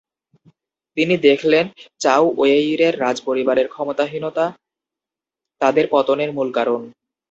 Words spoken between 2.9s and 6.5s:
রাজপরিবারের ক্ষমতাহীনতা তাদের পতনের মূল